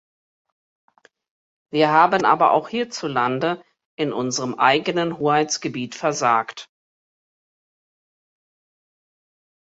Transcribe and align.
Wir 1.69 1.91
haben 1.91 2.25
aber 2.25 2.53
auch 2.53 2.69
hierzulande, 2.69 3.63
in 3.95 4.11
unserem 4.13 4.55
eigenen 4.55 5.19
Hoheitsgebiet 5.19 5.93
versagt. 5.93 6.71